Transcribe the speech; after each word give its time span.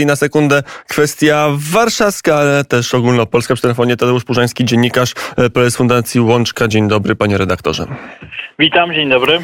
I 0.00 0.06
na 0.06 0.16
sekundę 0.16 0.62
kwestia 0.88 1.48
warszawska, 1.56 2.36
ale 2.36 2.64
też 2.64 2.94
ogólnopolska. 2.94 3.54
Przy 3.54 3.62
telefonie 3.62 3.96
Tadeusz 3.96 4.24
Purzański, 4.24 4.64
dziennikarz, 4.64 5.14
e, 5.36 5.50
prezes 5.50 5.76
Fundacji 5.76 6.20
Łączka. 6.20 6.68
Dzień 6.68 6.88
dobry, 6.88 7.16
panie 7.16 7.38
redaktorze. 7.38 7.86
Witam, 8.58 8.94
dzień 8.94 9.10
dobry. 9.10 9.40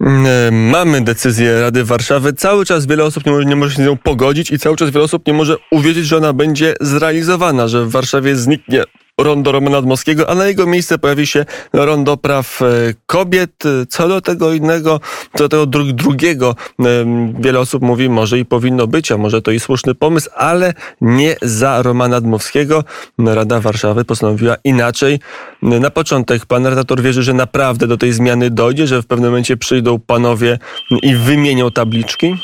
Mm, 0.00 0.26
e, 0.26 0.50
Mamy 0.50 1.00
decyzję 1.00 1.60
Rady 1.60 1.84
Warszawy. 1.84 2.32
Cały 2.32 2.64
czas 2.64 2.86
wiele 2.86 3.04
osób 3.04 3.26
nie 3.26 3.32
może, 3.32 3.44
nie 3.44 3.56
może 3.56 3.74
się 3.74 3.82
z 3.82 3.86
nią 3.86 3.96
pogodzić 3.96 4.50
i 4.50 4.58
cały 4.58 4.76
czas 4.76 4.90
wiele 4.90 5.04
osób 5.04 5.26
nie 5.26 5.32
może 5.32 5.56
uwierzyć, 5.70 6.06
że 6.06 6.16
ona 6.16 6.32
będzie 6.32 6.74
zrealizowana, 6.80 7.68
że 7.68 7.84
w 7.84 7.90
Warszawie 7.90 8.36
zniknie 8.36 8.82
rondo 9.20 9.52
Romana 9.52 9.82
Dmowskiego, 9.82 10.30
a 10.30 10.34
na 10.34 10.46
jego 10.46 10.66
miejsce 10.66 10.98
pojawi 10.98 11.26
się 11.26 11.44
rondo 11.72 12.16
praw 12.16 12.62
e, 12.62 12.66
kobiet. 13.06 13.64
Co 13.88 14.08
do 14.08 14.20
tego 14.20 14.52
innego, 14.52 15.00
co 15.34 15.44
do 15.44 15.48
tego 15.48 15.66
dru 15.66 15.84
drugiego, 15.84 16.54
em, 16.78 17.42
wiele 17.42 17.60
osób 17.60 17.82
mówi, 17.82 18.08
może 18.08 18.38
i 18.38 18.44
powinno 18.44 18.86
być, 18.86 19.12
a 19.12 19.16
może 19.16 19.42
to 19.42 19.50
i 19.50 19.60
słuszny 19.60 19.94
pomysł, 19.94 20.30
ale 20.34 20.72
nie 21.00 21.36
za 21.42 21.82
Romana 21.82 22.20
Dmowskiego. 22.20 22.84
Rada 23.18 23.60
Warszawy 23.60 24.04
postanowiła 24.04 24.56
inaczej. 24.64 25.18
Na 25.62 25.90
początek 25.90 26.46
pan 26.46 26.66
redaktor 26.66 27.02
wierzy, 27.02 27.22
że 27.22 27.32
naprawdę 27.32 27.86
do 27.86 27.96
tej 27.96 28.12
zmiany 28.12 28.50
dojdzie, 28.50 28.86
że 28.86 29.02
w 29.02 29.06
pewnym 29.06 29.30
momencie 29.30 29.56
przyjdą 29.56 29.98
panowie 30.06 30.58
i 31.02 31.14
wymienią 31.14 31.70
tabliczki? 31.70 32.36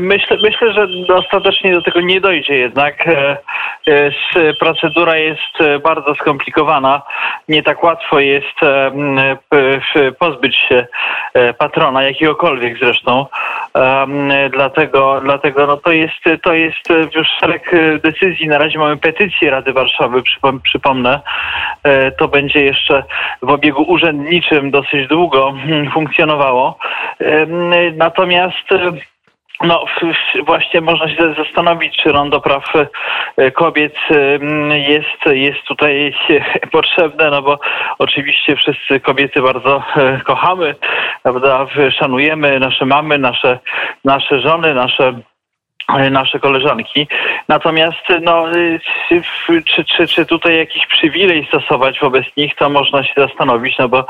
Myślę, 0.00 0.36
myślę, 0.42 0.72
że 0.72 1.14
ostatecznie 1.14 1.72
do 1.72 1.82
tego 1.82 2.00
nie 2.00 2.20
dojdzie 2.20 2.54
jednak. 2.54 3.04
E, 3.88 4.10
e, 4.40 4.54
Procedura 4.54 5.16
jest 5.16 5.60
e, 5.60 5.78
bardzo 5.78 6.14
skomplikowana. 6.14 7.02
Nie 7.48 7.62
tak 7.62 7.82
łatwo 7.84 8.20
jest 8.20 8.56
f- 9.52 10.16
pozbyć 10.18 10.56
się 10.56 10.86
e, 11.34 11.54
patrona, 11.54 12.02
jakiegokolwiek 12.02 12.78
zresztą. 12.78 13.26
Dlatego, 14.50 15.20
dlatego 15.24 15.66
no 15.66 15.76
to, 15.76 15.92
jest, 15.92 16.42
to 16.42 16.54
jest 16.54 16.88
już 17.14 17.28
szereg 17.40 17.74
e, 17.74 17.98
decyzji. 17.98 18.48
Na 18.48 18.58
razie 18.58 18.78
mamy 18.78 18.96
petycję 18.96 19.50
Rady 19.50 19.72
Warszawy, 19.72 20.22
przypom- 20.22 20.60
przypomnę. 20.62 21.20
E, 21.82 22.10
To 22.10 22.28
będzie 22.28 22.60
jeszcze 22.64 23.04
w 23.42 23.50
obiegu 23.50 23.82
urzędniczym 23.82 24.70
dosyć 24.70 25.08
długo 25.08 25.54
mm, 25.64 25.90
funkcjonowało. 25.90 26.78
Natomiast 27.96 28.72
e, 28.72 28.92
no, 29.64 29.84
właśnie 30.46 30.80
można 30.80 31.08
się 31.08 31.34
zastanowić, 31.44 31.96
czy 31.96 32.12
Rondo 32.12 32.40
Praw 32.40 32.64
e, 33.36 33.50
Kobiet 33.50 33.96
em, 34.10 34.70
jest, 34.70 35.26
jest 35.26 35.62
tutaj 35.62 36.14
potrzebne, 36.72 37.30
no 37.30 37.42
bo 37.42 37.58
oczywiście 37.98 38.56
wszyscy 38.56 39.00
kobiety 39.00 39.42
bardzo 39.42 39.82
e, 39.96 40.20
kochamy, 40.20 40.74
prawda, 41.22 41.66
szanujemy 41.98 42.60
nasze 42.60 42.86
mamy, 42.86 43.18
nasze, 43.18 43.58
nasze 44.04 44.40
żony, 44.40 44.74
nasze 44.74 45.08
e, 45.08 45.31
nasze 46.10 46.40
koleżanki. 46.40 47.06
Natomiast 47.48 47.96
no, 48.22 48.52
y, 48.56 48.80
w- 49.10 49.64
czy, 49.64 49.84
czy, 49.84 50.06
czy 50.06 50.26
tutaj 50.26 50.56
jakiś 50.56 50.86
przywilej 50.86 51.46
stosować 51.48 51.98
wobec 52.00 52.24
nich, 52.36 52.52
to 52.56 52.70
można 52.70 53.04
się 53.04 53.12
zastanowić, 53.16 53.78
no 53.78 53.88
bo, 53.88 54.06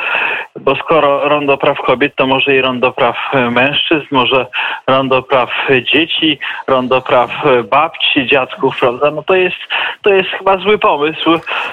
bo 0.61 0.77
skoro 0.77 1.29
rondo 1.29 1.57
praw 1.57 1.79
kobiet, 1.87 2.17
to 2.17 2.27
może 2.27 2.57
i 2.57 2.61
rondo 2.61 2.93
praw 2.93 3.17
e, 3.33 3.51
mężczyzn, 3.51 4.07
może 4.11 4.47
rondo 4.87 5.23
praw 5.23 5.51
e, 5.71 5.83
dzieci, 5.83 6.39
rondo 6.67 7.01
praw 7.01 7.31
e, 7.47 7.63
babci, 7.63 8.27
dziadków, 8.27 8.77
prawda? 8.81 9.11
No 9.11 9.23
to 9.23 9.35
jest, 9.35 9.57
to 10.03 10.11
jest 10.15 10.29
chyba 10.39 10.59
zły 10.59 10.79
pomysł. 10.79 11.31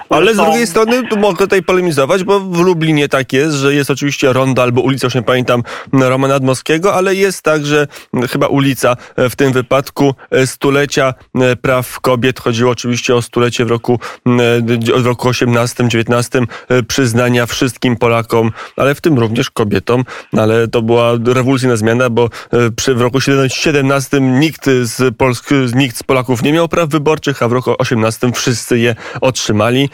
Ale 0.10 0.22
z 0.22 0.26
Zresztą- 0.26 0.44
drugiej 0.44 0.68
strony 0.68 1.08
tu 1.08 1.18
mogę 1.18 1.38
tutaj 1.38 1.64
polemizować, 1.64 2.24
bo 2.24 2.40
w 2.40 2.60
Lublinie 2.66 3.08
tak 3.10 3.34
jest, 3.34 3.56
że 3.56 3.74
jest 3.74 3.92
oczywiście 3.92 4.34
ronda 4.34 4.64
albo 4.64 4.82
ulica, 4.82 5.08
już 5.08 5.16
nie 5.16 5.24
pamiętam, 5.24 5.64
Romana 5.94 6.40
Dmowskiego, 6.40 6.94
ale 6.96 7.16
jest 7.16 7.44
także 7.46 7.88
chyba 8.32 8.48
ulica 8.48 8.96
e, 9.18 9.30
w 9.30 9.36
tym 9.36 9.52
wypadku 9.54 9.89
e, 10.32 10.48
stulecia 10.48 11.14
e, 11.36 11.56
praw 11.56 12.00
kobiet. 12.00 12.40
Chodziło 12.40 12.72
oczywiście 12.72 13.16
o 13.16 13.22
stulecie 13.22 13.66
w 13.66 13.70
roku, 13.70 14.00
e, 14.26 15.02
w 15.02 15.06
roku 15.06 15.30
18-19 15.30 16.46
e, 16.70 16.84
przyznania 16.84 17.46
wszystkim 17.46 17.96
Polakom, 17.96 18.52
ale 18.78 18.96
w 18.96 19.02
tym 19.02 19.20
również 19.20 19.50
kobietom. 19.50 20.04
No, 20.34 20.42
Ale 20.42 20.68
to 20.68 20.82
była 20.82 21.12
rewolucyjna 21.26 21.76
zmiana, 21.76 22.10
bo 22.10 22.30
przy, 22.76 22.96
w 22.96 23.02
roku 23.02 23.20
17 23.48 24.22
nikt 24.22 24.66
z, 24.66 25.18
Polsk, 25.18 25.50
nikt 25.76 25.98
z 25.98 26.04
Polaków 26.04 26.44
nie 26.44 26.54
miał 26.54 26.68
praw 26.68 26.90
wyborczych, 26.90 27.44
a 27.44 27.48
w 27.48 27.52
roku 27.52 27.76
18 27.78 28.32
wszyscy 28.34 28.80
je 28.80 28.96
otrzymali 29.22 29.90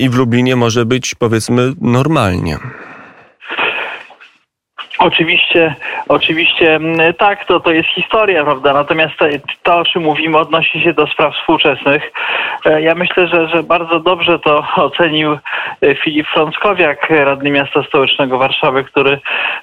i 0.00 0.08
w 0.08 0.14
Lublinie 0.14 0.56
może 0.56 0.86
być 0.86 1.14
powiedzmy 1.14 1.72
normalnie. 1.80 2.58
Oczywiście, 4.98 5.74
oczywiście 6.08 6.74
mm, 6.74 7.14
tak, 7.14 7.44
to, 7.44 7.60
to 7.60 7.70
jest 7.72 7.88
historia, 7.88 8.44
prawda? 8.44 8.72
Natomiast 8.72 9.14
to, 9.62 9.76
o 9.78 9.84
czym 9.84 10.02
mówimy, 10.02 10.38
odnosi 10.38 10.80
się 10.82 10.92
do 10.92 11.06
spraw 11.06 11.34
współczesnych. 11.34 12.12
E, 12.66 12.82
Ja 12.82 12.94
myślę, 12.94 13.26
że, 13.26 13.48
że 13.48 13.62
bardzo 13.62 14.00
dobrze 14.00 14.38
to 14.38 14.64
ocenił 14.76 15.32
e, 15.32 15.94
Filip 15.94 16.26
Frąckowiak, 16.28 17.10
radny 17.10 17.50
miasta 17.50 17.82
stołecznego 17.82 18.38
Warszawy, 18.38 18.84
który 18.84 19.18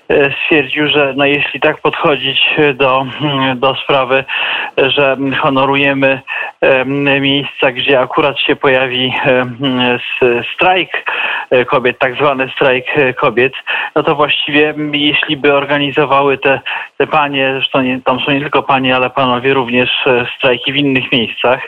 e, 0.09 0.31
stwierdził, 0.43 0.87
że 0.87 1.13
no 1.17 1.25
jeśli 1.25 1.59
tak 1.59 1.81
podchodzić 1.81 2.41
do, 2.73 3.05
mm, 3.21 3.59
do 3.59 3.75
sprawy, 3.75 4.23
że 4.77 5.17
honorujemy 5.41 6.21
em, 6.61 7.03
miejsca, 7.21 7.71
gdzie 7.71 7.99
akurat 7.99 8.39
się 8.39 8.55
pojawi 8.55 9.13
s- 9.95 10.45
strajk 10.55 10.89
kobiet, 11.67 11.99
tak 11.99 12.15
zwany 12.15 12.49
strajk 12.55 12.85
kobiet, 13.15 13.53
no 13.95 14.03
to 14.03 14.15
właściwie 14.15 14.69
m, 14.69 14.91
jeśli 15.23 15.37
by 15.37 15.53
organizowały 15.53 16.37
te, 16.37 16.61
te 16.97 17.07
panie, 17.07 17.49
zresztą 17.53 17.81
nie, 17.81 18.01
tam 18.01 18.19
są 18.19 18.31
nie 18.31 18.41
tylko 18.41 18.63
panie, 18.63 18.95
ale 18.95 19.09
panowie 19.09 19.53
również 19.53 19.89
e, 20.07 20.25
strajki 20.37 20.73
w 20.73 20.75
innych 20.75 21.11
miejscach, 21.11 21.59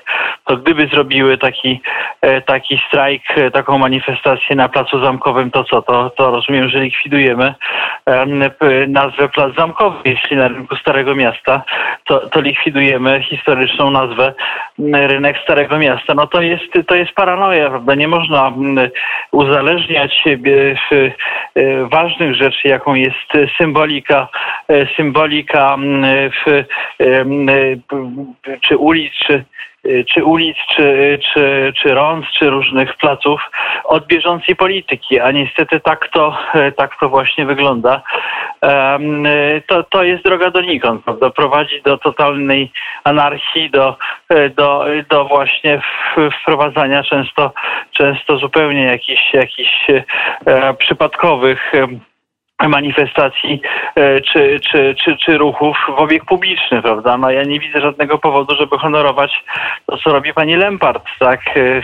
to 0.45 0.57
gdyby 0.57 0.87
zrobiły 0.87 1.37
taki, 1.37 1.81
e, 2.21 2.41
taki 2.41 2.81
strajk, 2.87 3.21
e, 3.37 3.51
taką 3.51 3.77
manifestację 3.77 4.55
na 4.55 4.69
Placu 4.69 4.99
Zamkowym, 4.99 5.51
to 5.51 5.63
co? 5.63 5.81
To, 5.81 6.09
to 6.09 6.31
rozumiem, 6.31 6.69
że 6.69 6.79
likwidujemy 6.79 7.53
nazwę 8.87 9.29
Plac 9.29 9.55
Zamkowy, 9.55 9.97
jeśli 10.05 10.37
na 10.37 10.47
rynku 10.47 10.75
Starego 10.75 11.15
Miasta, 11.15 11.63
to, 12.03 12.29
to 12.29 12.41
likwidujemy 12.41 13.23
historyczną 13.23 13.91
nazwę 13.91 14.33
rynek 14.93 15.37
Starego 15.43 15.77
Miasta. 15.77 16.13
No 16.13 16.27
to 16.27 16.41
jest, 16.41 16.87
to 16.87 16.95
jest 16.95 17.11
paranoja, 17.11 17.69
prawda? 17.69 17.95
Nie 17.95 18.07
można 18.07 18.51
uzależniać 19.31 20.23
e, 20.27 21.85
ważnych 21.85 22.35
rzeczy, 22.35 22.67
jaką 22.67 22.93
jest 22.93 23.55
symbolika, 23.57 24.27
symbolika 24.97 25.73
m, 25.73 26.05
w, 26.45 26.49
e, 26.49 26.63
p- 27.87 28.57
czy 28.61 28.77
ulic, 28.77 29.13
czy 29.13 29.45
czy 30.13 30.23
ulic, 30.23 30.57
czy, 30.75 31.19
czy, 31.33 31.73
czy 31.75 31.93
rąd, 31.93 32.25
czy 32.39 32.49
różnych 32.49 32.97
placów 32.97 33.41
od 33.83 34.07
bieżącej 34.07 34.55
polityki, 34.55 35.19
a 35.19 35.31
niestety 35.31 35.79
tak 35.79 36.07
to, 36.07 36.37
tak 36.77 36.99
to 36.99 37.09
właśnie 37.09 37.45
wygląda. 37.45 38.01
To, 39.67 39.83
to 39.83 40.03
jest 40.03 40.23
droga 40.23 40.51
donikąd, 40.51 41.03
prawda? 41.03 41.29
Prowadzi 41.29 41.81
do 41.81 41.97
totalnej 41.97 42.71
anarchii, 43.03 43.69
do, 43.69 43.97
do, 44.55 44.85
do 45.09 45.25
właśnie 45.25 45.81
wprowadzania 46.41 47.03
często, 47.03 47.53
często 47.91 48.37
zupełnie 48.37 48.83
jakichś, 48.83 49.33
jakichś 49.33 49.89
e, 50.45 50.73
przypadkowych 50.73 51.71
manifestacji 52.59 53.61
e, 53.95 54.21
czy, 54.21 54.59
czy, 54.71 54.95
czy, 55.03 55.17
czy 55.17 55.37
ruchów 55.37 55.77
w 55.87 55.99
obieg 55.99 56.25
publiczny, 56.25 56.81
prawda? 56.81 57.17
No 57.17 57.31
ja 57.31 57.43
nie 57.43 57.59
widzę 57.59 57.81
żadnego 57.81 58.17
powodu, 58.17 58.55
żeby 58.55 58.77
honorować 58.77 59.43
to, 59.85 59.97
co 59.97 60.09
robi 60.09 60.33
pani 60.33 60.55
Lempart, 60.55 61.03
tak? 61.19 61.41
E, 61.57 61.81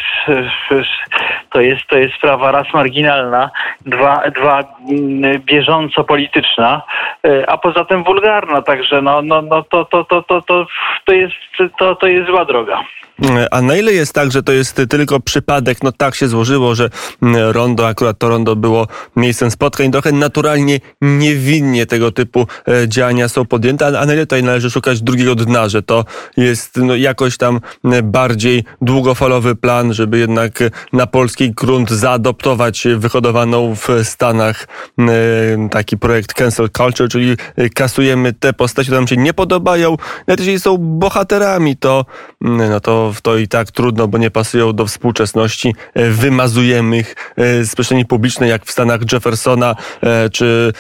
To 1.50 1.62
jest, 1.62 1.88
to 1.88 1.98
jest 1.98 2.16
sprawa 2.16 2.52
raz 2.52 2.74
marginalna, 2.74 3.50
dwa, 3.86 4.24
dwa 4.36 4.64
mm, 4.90 5.42
bieżąco 5.42 6.04
polityczna, 6.04 6.82
e, 7.26 7.50
a 7.50 7.58
poza 7.58 7.86
tym 7.86 8.04
wulgarna, 8.04 8.62
także 8.62 9.02
no, 9.02 9.22
no, 9.22 9.42
no 9.42 9.64
to, 9.64 9.86
to, 9.86 10.04
to, 10.04 10.22
to, 10.24 10.42
to, 10.42 10.66
to, 11.06 11.14
jest, 11.14 11.34
to, 11.78 11.96
to 11.96 12.08
jest 12.08 12.28
zła 12.28 12.46
droga. 12.46 12.84
A 13.52 13.62
na 13.62 13.76
ile 13.76 13.94
jest 13.94 14.14
tak, 14.14 14.32
że 14.32 14.44
to 14.44 14.52
jest 14.52 14.82
tylko 14.90 15.20
przypadek, 15.20 15.84
no 15.84 15.92
tak 15.92 16.16
się 16.16 16.28
złożyło, 16.28 16.76
że 16.76 16.90
mm, 17.22 17.52
rondo, 17.52 17.88
akurat 17.88 18.20
to 18.20 18.30
rondo 18.30 18.56
było 18.56 18.88
miejscem 19.16 19.52
spotkań, 19.52 19.92
trochę 19.92 20.12
naturalnie 20.12 20.80
niewinnie 21.02 21.86
tego 21.86 22.12
typu 22.12 22.48
e, 22.68 22.88
działania 22.88 23.30
są 23.30 23.46
podjęte, 23.46 24.00
a 24.00 24.06
na 24.06 24.14
ile 24.14 24.26
tutaj 24.26 24.44
należy 24.44 24.72
szukać 24.72 25.02
drugiego 25.02 25.36
dna, 25.36 25.70
że 25.70 25.82
to 25.84 26.06
jest 26.38 26.78
no, 26.78 26.96
jakoś 26.96 27.38
tam 27.38 27.60
m, 27.86 28.12
bardziej 28.12 28.64
długofalowy 28.82 29.56
plan, 29.56 29.94
żeby 29.94 30.20
jednak 30.20 30.62
e, 30.62 30.72
na 30.94 31.08
polski 31.08 31.52
grunt 31.52 31.90
zaadoptować 31.90 32.88
wyhodowaną 32.98 33.76
w 33.76 33.88
Stanach 34.04 34.68
taki 35.72 35.98
projekt 35.98 36.34
Cancel 36.34 36.70
Culture, 36.70 37.10
czyli 37.10 37.36
e, 37.56 37.70
kasujemy 37.70 38.34
te 38.34 38.54
postacie, 38.54 38.86
które 38.86 39.00
nam 39.00 39.08
się 39.08 39.18
nie 39.18 39.34
podobają, 39.34 39.98
nawet 40.28 40.40
jeżeli 40.40 40.60
są 40.60 40.78
bohaterami, 40.78 41.78
to, 41.78 42.06
no 42.42 42.80
to 42.80 43.11
to 43.22 43.38
i 43.38 43.48
tak 43.48 43.72
trudno, 43.72 44.08
bo 44.08 44.18
nie 44.18 44.32
pasują 44.32 44.74
do 44.74 44.86
współczesności. 44.86 45.76
E, 45.94 46.10
Wymazujemy 46.10 46.98
ich 46.98 47.16
e, 47.38 47.66
z 47.66 47.76
przestrzeni 47.76 48.06
publicznej, 48.06 48.50
jak 48.50 48.66
w 48.66 48.72
Stanach 48.72 49.02
Jeffersona 49.12 49.76
e, 50.04 50.30
czy, 50.30 50.74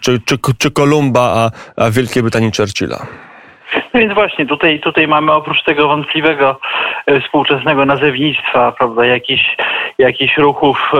czy, 0.00 0.20
czy, 0.24 0.38
czy 0.58 0.70
Kolumba, 0.70 1.50
a, 1.76 1.82
a 1.84 1.90
Wielkiej 1.90 2.22
Brytanii 2.22 2.50
Churchilla. 2.56 3.29
No 3.74 3.80
więc 4.00 4.12
właśnie, 4.14 4.46
tutaj, 4.46 4.80
tutaj 4.80 5.08
mamy 5.08 5.32
oprócz 5.32 5.62
tego 5.62 5.88
wątpliwego 5.88 6.60
e, 7.06 7.20
współczesnego 7.20 7.84
nazewnictwa, 7.86 8.72
prawda, 8.72 9.06
jakichś, 9.06 9.56
jakichś 9.98 10.36
ruchów 10.36 10.92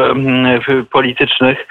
w- 0.69 0.87
politycznych, 0.89 1.67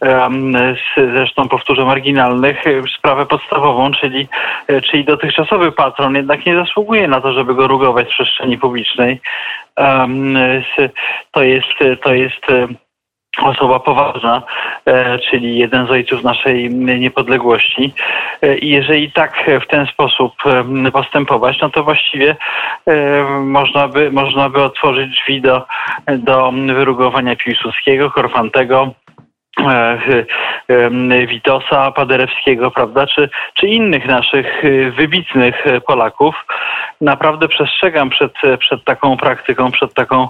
z- 0.00 1.12
zresztą 1.12 1.48
powtórzę 1.48 1.84
marginalnych, 1.84 2.66
e, 2.66 2.82
sprawę 2.98 3.26
podstawową, 3.26 3.92
czyli, 3.92 4.28
e, 4.68 4.80
czyli 4.80 5.04
dotychczasowy 5.04 5.72
patron 5.72 6.14
jednak 6.16 6.46
nie 6.46 6.54
zasługuje 6.56 7.08
na 7.08 7.20
to, 7.20 7.32
żeby 7.32 7.54
go 7.54 7.66
rugować 7.66 8.06
w 8.06 8.10
przestrzeni 8.10 8.58
publicznej. 8.58 9.20
S- 9.78 10.90
To 11.32 11.42
jest, 11.42 12.02
to 12.02 12.14
jest 12.14 12.46
osoba 13.44 13.80
poważna, 13.80 14.42
e, 14.86 15.18
czyli 15.18 15.58
jeden 15.58 15.86
z 15.86 15.90
ojców 15.90 16.22
naszej 16.22 16.70
niepodległości. 16.74 17.94
E, 18.42 18.58
I 18.58 18.68
jeżeli 18.68 19.12
tak 19.12 19.50
w 19.64 19.66
ten 19.66 19.86
sposób 19.86 20.32
postępować, 20.92 21.60
no 21.60 21.70
to 21.70 21.84
właściwie 21.84 22.36
e, 22.86 23.22
można 23.40 23.88
by, 23.88 24.12
można 24.12 24.48
by 24.48 24.62
otworzyć 24.62 25.10
drzwi 25.10 25.40
do, 25.40 25.66
do 26.18 26.52
wyrugowania 26.52 27.36
Piłsudskiego, 27.36 28.10
Korfantego, 28.10 28.94
Witosa, 31.28 31.90
Paderewskiego, 31.90 32.70
prawda, 32.70 33.06
czy, 33.06 33.28
czy 33.54 33.66
innych 33.66 34.06
naszych 34.06 34.64
e, 34.64 34.90
wybitnych 34.90 35.66
e, 35.66 35.80
Polaków. 35.80 36.34
Naprawdę 37.00 37.48
przestrzegam 37.48 38.10
przed, 38.10 38.32
przed 38.58 38.84
taką 38.84 39.16
praktyką, 39.16 39.70
przed 39.70 39.94
taką 39.94 40.28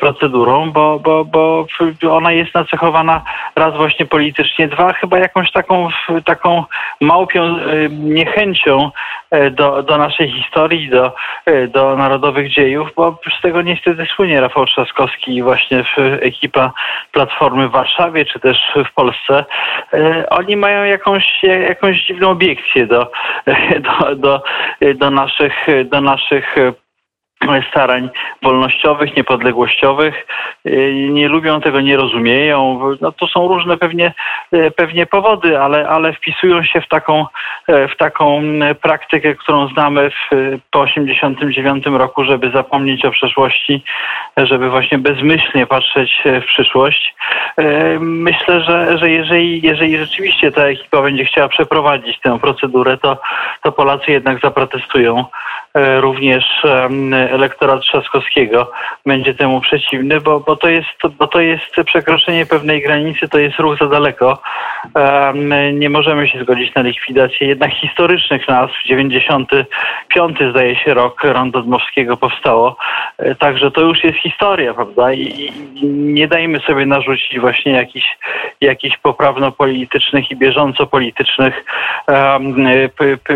procedurą, 0.00 0.70
bo, 0.70 0.98
bo, 0.98 1.24
bo 1.24 1.66
ona 2.10 2.32
jest 2.32 2.54
nacechowana 2.54 3.22
raz 3.56 3.76
właśnie 3.76 4.06
politycznie, 4.06 4.68
dwa 4.68 4.92
chyba 4.92 5.18
jakąś 5.18 5.52
taką, 5.52 5.88
taką 6.24 6.64
małpią 7.00 7.42
e, 7.42 7.88
niechęcią 7.90 8.90
e, 9.30 9.50
do, 9.50 9.82
do 9.82 9.98
naszej 9.98 10.32
historii, 10.32 10.88
do, 10.88 11.14
e, 11.46 11.68
do 11.68 11.96
narodowych 11.96 12.50
dziejów, 12.50 12.88
bo 12.96 13.18
z 13.38 13.42
tego 13.42 13.62
niestety 13.62 14.06
słynie 14.16 14.40
Rafał 14.40 14.66
Trzaskowski 14.66 15.36
i 15.36 15.42
właśnie 15.42 15.84
ekipa 16.20 16.72
Platformy 17.12 17.68
w 17.68 17.72
Warszawie, 17.72 18.24
czy 18.24 18.40
też 18.40 18.58
w 18.90 18.94
Polsce. 18.94 19.44
E, 19.92 20.28
Oni 20.30 20.56
mają 20.56 20.84
jakąś, 20.84 21.42
jakąś 21.42 22.06
dziwną 22.06 22.30
obiekcję 22.30 22.86
do, 22.86 23.10
do, 23.86 24.16
do, 24.16 24.42
do 24.94 25.10
naszych, 25.10 25.66
do 25.84 26.00
naszych 26.00 26.56
starań 27.70 28.08
wolnościowych, 28.42 29.16
niepodległościowych. 29.16 30.26
Y, 30.66 31.08
Nie 31.10 31.28
lubią 31.28 31.60
tego, 31.60 31.80
nie 31.80 31.96
rozumieją. 31.96 32.80
No 33.00 33.12
to 33.12 33.26
są 33.26 33.48
różne 33.48 33.76
pewnie, 33.76 34.12
y, 34.54 34.70
pewnie 34.70 35.06
powody, 35.06 35.60
ale, 35.60 35.88
ale 35.88 36.12
wpisują 36.12 36.64
się 36.64 36.80
w 36.80 36.88
taką, 36.88 37.26
e, 37.66 37.88
w 37.88 37.96
taką 37.96 38.38
mm, 38.38 38.74
praktykę, 38.74 39.34
którą 39.34 39.68
znamy 39.68 40.10
w, 40.10 40.30
po 40.70 40.80
89 40.80 41.86
roku, 41.86 42.24
żeby 42.24 42.50
zapomnieć 42.50 43.04
o 43.04 43.10
przeszłości, 43.10 43.82
żeby 44.36 44.70
właśnie 44.70 44.98
bezmyślnie 44.98 45.66
patrzeć 45.66 46.22
w 46.24 46.44
przyszłość. 46.44 47.14
Myślę, 48.00 48.60
że, 48.60 48.98
że 48.98 49.10
jeżeli, 49.10 49.66
jeżeli 49.66 49.98
rzeczywiście 49.98 50.52
ta 50.52 50.62
ekipa 50.62 51.02
będzie 51.02 51.24
chciała 51.24 51.48
przeprowadzić 51.48 52.20
tę 52.20 52.38
procedurę, 52.38 52.96
to, 52.96 53.18
to 53.62 53.72
Polacy 53.72 54.12
jednak 54.12 54.40
zaprotestują. 54.40 55.24
E, 55.74 56.00
Również 56.00 56.44
elektorat 57.30 57.80
Trzaskowskiego 57.80 58.72
będzie 59.06 59.34
temu 59.34 59.60
przeciwny, 59.60 60.20
bo, 60.20 60.40
bo, 60.40 60.56
to 60.56 60.68
jest, 60.68 60.88
bo 61.18 61.26
to 61.26 61.40
jest 61.40 61.76
przekroczenie 61.84 62.46
pewnej 62.46 62.82
granicy, 62.82 63.28
to 63.28 63.38
jest 63.38 63.58
ruch 63.58 63.78
za 63.78 63.86
daleko. 63.86 64.38
Nie 65.72 65.90
możemy 65.90 66.28
się 66.28 66.42
zgodzić 66.42 66.74
na 66.74 66.82
likwidację 66.82 67.48
jednak 67.48 67.72
historycznych 67.72 68.48
nazw. 68.48 68.74
95 68.86 70.38
zdaje 70.50 70.76
się 70.76 70.94
rok 70.94 71.24
Rondo 71.24 71.62
Dmowskiego 71.62 72.16
powstało. 72.16 72.76
E, 73.18 73.34
Także 73.34 73.70
to 73.70 73.80
już 73.80 74.04
jest 74.04 74.18
historia, 74.18 74.74
prawda? 74.74 75.12
I, 75.12 75.52
nie 75.92 76.28
dajmy 76.28 76.60
sobie 76.60 76.86
narzucić 76.86 77.40
właśnie 77.40 77.72
jakichś, 77.72 78.06
jakichś 78.60 78.96
poprawno-politycznych 78.98 80.30
i 80.30 80.36
bieżąco-politycznych 80.36 81.64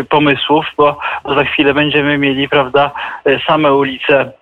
pomysłów, 0.09 0.65
bo 0.77 0.97
za 1.35 1.43
chwilę 1.43 1.73
będziemy 1.73 2.17
mieli, 2.25 2.47
prawda, 2.47 2.89
e, 3.23 3.37
same 3.45 3.69
ulice 3.69 4.33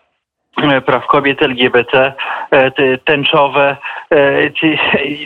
e, 0.56 0.82
praw 0.88 1.04
kobiet 1.12 1.42
LGBT, 1.42 2.14
e, 2.50 2.98
tęczowe, 3.04 3.78
czy, 4.60 4.78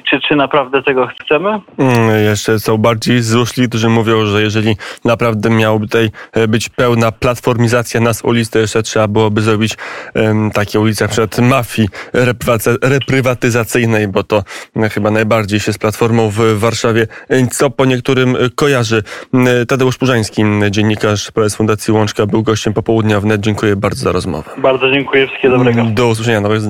czy, 0.09 0.19
czy 0.27 0.35
naprawdę 0.35 0.83
tego 0.83 1.07
chcemy? 1.07 1.49
Mm, 1.77 2.23
Jeszcze 2.25 2.59
są 2.59 2.77
bardziej 2.77 3.21
złośliwi, 3.21 3.69
którzy 3.69 3.89
mówią, 3.89 4.25
że 4.25 4.41
jeżeli 4.41 4.75
naprawdę 5.05 5.49
miałoby 5.49 5.85
tutaj 5.87 6.09
e, 6.33 6.47
być 6.47 6.69
pełna 6.69 7.11
platformizacja 7.11 7.99
nas 8.01 8.21
ulic, 8.23 8.49
to 8.49 8.59
jeszcze 8.59 8.83
trzeba 8.83 9.07
byłoby 9.07 9.41
zrobić 9.41 9.77
em, 10.13 10.51
takie 10.51 10.79
ulice 10.79 11.03
jak 11.03 11.11
przykład 11.11 11.39
mafii 11.39 11.89
reprywaty- 12.13 12.77
reprywatyzacyjnej, 12.81 14.07
bo 14.07 14.23
to 14.23 14.43
e, 14.75 14.89
chyba 14.89 15.11
najbardziej 15.11 15.59
się 15.59 15.73
z 15.73 15.77
Platformą 15.77 16.29
w 16.29 16.39
Warszawie, 16.59 17.07
e, 17.29 17.47
co 17.47 17.69
po 17.69 17.85
niektórym 17.85 18.35
e, 18.35 18.39
kojarzy. 18.55 19.03
Tadeusz 19.67 19.97
Purzański, 19.97 20.43
dziennikarz, 20.71 21.31
prezes 21.31 21.55
Fundacji 21.55 21.93
Łączka, 21.93 22.25
był 22.25 22.43
gościem 22.43 22.73
popołudnia 22.73 23.19
wnet. 23.19 23.41
Dziękuję 23.41 23.75
bardzo 23.75 24.03
za 24.03 24.11
rozmowę. 24.11 24.51
Bardzo 24.57 24.91
dziękuję, 24.91 25.27
wszystkiego 25.27 25.57
dobrego. 25.57 25.83
Do 25.83 26.07
usłyszenia. 26.07 26.41
Nowych 26.41 26.61